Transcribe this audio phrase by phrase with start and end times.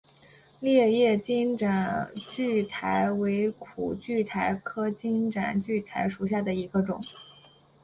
[0.59, 6.99] 裂叶金盏苣苔为苦苣苔科金盏苣苔属下的一个种。